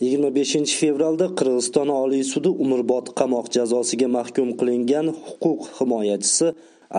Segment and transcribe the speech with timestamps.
[0.00, 6.46] 25 fevralda qirg'iziston oliy sudi umrbod qamoq jazosiga mahkum qilingan huquq himoyachisi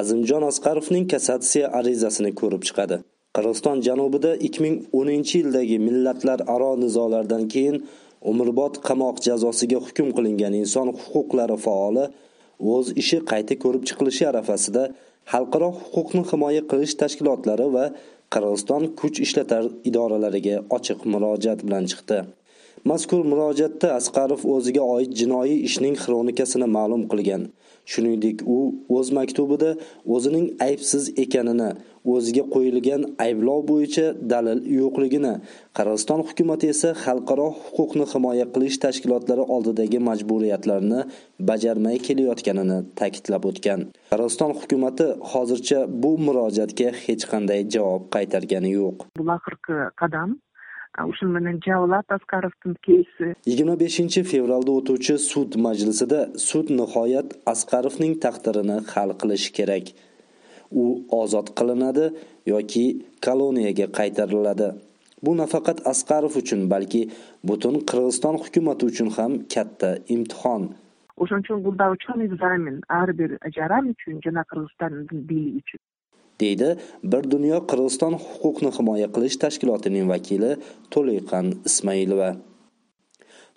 [0.00, 2.96] azimjon asqarovning kassatsiya arizasini ko'rib chiqadi.
[3.36, 7.76] Qirg'iziston janubida 2010 yildagi millatlararo nizolardan keyin
[8.32, 12.04] umrbod qamoq jazosiga hukm qilingan inson huquqlari faoli
[12.74, 14.82] o'z ishi qayta ko'rib chiqilishi arafasida
[15.32, 17.86] xalqaro huquqni himoya qilish tashkilotlari va
[18.34, 22.20] qirg'iziston kuch ishlatar idoralariga ochiq murojaat bilan chiqdi.
[22.84, 27.42] Mazkur murojaatda asqarov o'ziga oid jinoiy ishning xronikasini ma'lum qilgan.
[27.92, 28.58] Shuningdek u
[28.96, 29.70] o'z maktubida
[30.14, 31.70] o'zining aybsiz ekanini
[32.14, 35.32] o'ziga qo'yilgan ayblov bo'yicha dalil yo'qligini
[35.76, 41.00] qirg'iziston hukumati esa xalqaro huquqni himoya qilish tashkilotlari oldidagi majburiyatlarni
[41.50, 43.80] bajarmay kelayotganini ta'kidlab o'tgan.
[44.12, 48.96] Qirg'iziston hukumati hozircha bu murojaatga hech qanday javob qaytargani yo'q.
[49.18, 50.28] Bu oxirgi qadam
[50.98, 58.78] o'sha менен javlat askarovdin кейsi yigirma beshinchi fevralda o'tuvchi sud majlisida sud nihoyat asqarovning taqdirini
[58.92, 59.86] hal qilishi kerak.
[60.82, 60.84] U
[61.22, 62.06] ozod qilinadi
[62.52, 62.84] yoki
[63.26, 64.68] koloniyaga qaytariladi.
[65.24, 67.02] Bu nafaqat asqarov uchun balki
[67.48, 70.62] butun qirg'iziston hukumati uchun ham katta imtihon.
[71.22, 74.92] O'shaning uchun bu uchun ekzamen har bir jarang uchun jana qirg'iziston
[75.30, 75.80] dili uchun
[76.42, 76.68] deydi.
[77.12, 80.52] Bir dunyo qirg'iziston huquqni himoya qilish tashkilotining vakili
[80.94, 82.30] to'leyqan ismoilova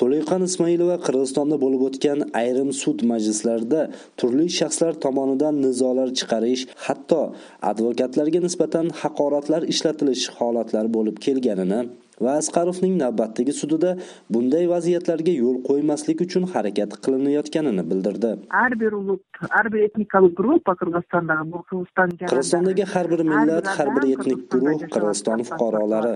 [0.00, 3.80] to'leyqan ismoilova qirg'izistonda bo'lib o'tgan ayrim sud majlislarida
[4.20, 7.22] turli shaxslar tomonidan nizolar chiqarish hatto
[7.70, 11.80] advokatlarga nisbatan haqoratlar ishlatilish holatlari bo'lib kelganini
[12.24, 13.90] va asqarovning navbatdagi sudida
[14.34, 18.30] bunday vaziyatlarga yo'l qo'ymaslik uchun harakat qilinayotganini bildirdi.
[18.58, 19.22] Har bir ulut
[19.54, 24.80] har bir etnikalik gruppa qirg'izistondagi bu qirg'iziston qirg'izistondagi har bir millat har bir etnik guruh
[24.94, 26.14] qirg'iziston fuqarolari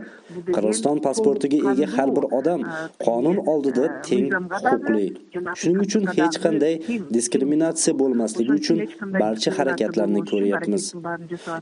[0.55, 2.61] qirg'iziston pasportiga ega har bir odam
[3.07, 4.27] qonun oldida teng
[4.65, 5.07] huquqli.
[5.61, 6.75] Shuning uchun hech qanday
[7.17, 8.79] diskriminatsiya bo'lmasligi uchun
[9.23, 10.85] barcha harakatlarni ko'ryapmiz.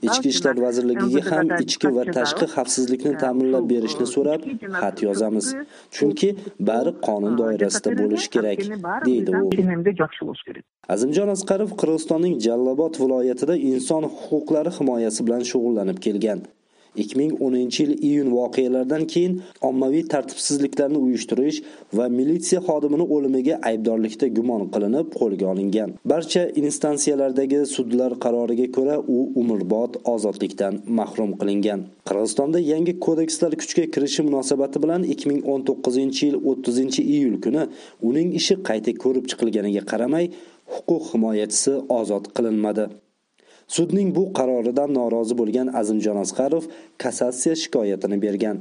[0.08, 5.46] ichki ishlar vazirligiga ham ichki va tashqi xavfsizlikni ta'minlab berishni so'rab so'rab xat yozamiz.
[5.96, 6.28] chunki
[6.68, 8.58] bari qonun doirasida bo'lishi kerak
[9.08, 9.50] deydi u.
[10.94, 16.40] azimjon asqarov qirg'izistonning jallobod viloyatida inson huquqlari himoyasi bilan shug'ullanib kelgan
[16.96, 21.62] 2010 yil iyun voqealaridan keyin ommaviy tartibsizliklarni uyushtirish
[21.92, 25.90] va militsiya xodimini o'limiga aybdorlikda gumon qilinib qo'lga olingan.
[26.12, 31.80] Barcha instansiyalardagi sudlar qaroriga ko'ra u umrbod ozodlikdan mahrum qilingan.
[32.08, 37.62] Qirg'izistonda yangi kodekslar kuchga kirishi munosabati bilan 2019 yil 30 iyul kuni
[38.08, 40.26] uning ishi qayta ko'rib chiqilganiga qaramay
[40.74, 42.84] huquq himoyachisi ozod qilinmadi.
[43.74, 46.64] Sudning bu qaroridan norozi bo'lgan azimjon asqarov
[47.02, 48.56] kassatsiya shikoyatini bergan.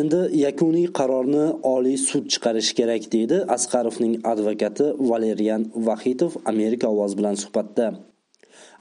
[0.00, 1.44] Endi yakuniy qarorni
[1.74, 7.86] oliy sud chiqarishi kerak dedi asqarovning advokati valerian vahitov amerika ovozi bilan suhbatda.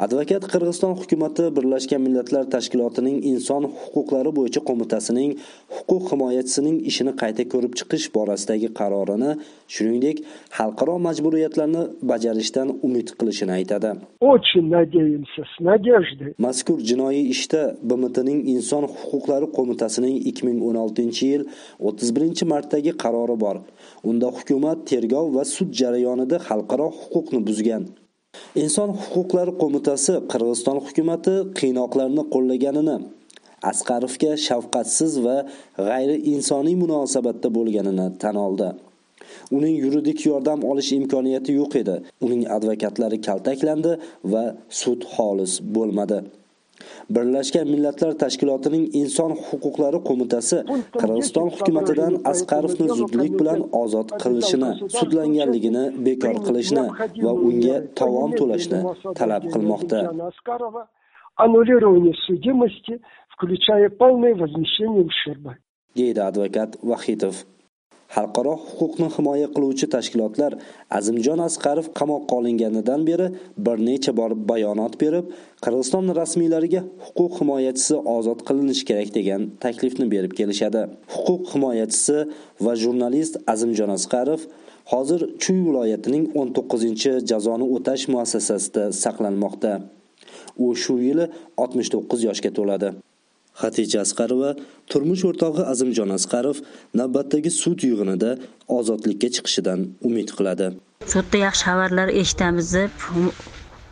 [0.06, 5.32] Advokat qirg'iziston hukumati birlashgan millatlar tashkilotining inson huquqlari bo'yicha qo'mitasining
[5.76, 9.32] huquq himoyachisining ishini qayta ko'rib chiqish borasidagi qarorini
[9.76, 10.18] shuningdek
[10.58, 13.92] xalqaro majburiyatlarni bajarishdan umid qilishini aytadi.
[14.34, 16.34] Очень надеемся с надеждой.
[16.38, 21.42] Mazkur jinoiy ishda bmtning inson huquqlari qo'mitasining 2016 yil
[21.80, 23.58] 31 martdagi qarori bor.
[24.10, 27.84] Unda hukumat tergov va sud jarayonida xalqaro huquqni buzgan
[28.60, 32.98] inson huquqlari qo'mitasi qirg'iziston hukumati qiynoqlarni qo'llaganini
[33.72, 35.38] asqarovga shafqatsiz va
[35.88, 38.70] g'ayri insoniy munosabatda bo'lganini tan oldi.
[39.58, 41.96] Uning yuridik yordam olish imkoniyati yo'q edi.
[42.26, 43.92] Uning advokatlari kaltaklandi
[44.34, 44.44] va
[44.82, 46.20] sud xolis bo'lmadi.
[47.16, 50.58] Birlashgan millatlar tashkilotining inson huquqlari qo'mitasi
[51.02, 56.86] qirg'iziston hukumatidan asqarovni zudlik bilan ozod qilishini sudlanganligini bekor qilishni
[57.26, 58.80] va unga tovon to'lashni
[59.20, 60.00] talab qilmoqda.
[61.44, 62.94] Аннулирование судимости
[63.34, 65.52] включая полное возмещение ущерба.
[65.96, 67.36] Deydi advokat vahitov.
[68.16, 70.52] Xalqaro huquqni himoya qiluvchi tashkilotlar
[70.98, 73.28] azimjon asqarov qamoqqa olinganidan beri
[73.66, 75.26] bir necha bor bayonot berib
[75.64, 80.82] qirg'iziston rasmiylariga huquq himoyachisi ozod qilinishi kerak degan taklifni berib kelishadi.
[81.14, 82.18] Huquq himoyachisi
[82.66, 84.42] va jurnalist azimjon asqarov
[84.94, 89.74] hozir chuy viloyatining 19 jazoni o'tash muassasasida saqlanmoqda.
[90.66, 91.26] U shu yili
[91.58, 92.90] 69 yoshga to'ladi.
[93.62, 94.52] Xatija Asqarova
[94.92, 96.62] turmush o'rtog'i Azimjon Asqarov
[97.02, 98.32] navbatdagi sud yig'inida
[98.78, 100.72] ozodlikka chiqishidan umid qiladi.
[101.14, 102.94] Sudda yaxshi xabarlar eshitamiz deb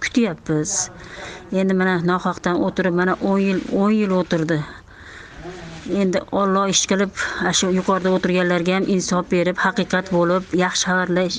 [0.03, 0.73] kutyapmiz.
[1.61, 4.59] Endi mana nohaqdan o'tirib mana 10 yil 10 yil o'tirdi.
[6.01, 7.11] Endi olloh ish qilib
[7.59, 11.31] shu yuqorida o'tirganlarga ham insof berib haqiqat bo'lib yaxshi xabarlar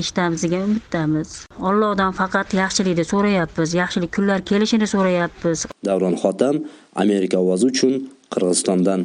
[0.00, 1.28] eshitamiz degan umiddamiz
[1.70, 5.66] ollohdan faqat yaxshilikni so'rayapmiz yaxshilik kunlar kelishini so'rayapmiz.
[5.88, 6.56] Davron xotam
[7.04, 7.92] amerika ovozi uchun
[8.34, 9.00] qirg'izistondan.